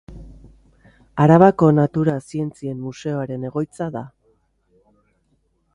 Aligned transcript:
Arabako 1.25 1.69
Natura 1.81 2.15
Zientzien 2.31 2.81
museoaren 2.87 3.47
egoitza 3.53 3.91
da. 3.99 4.05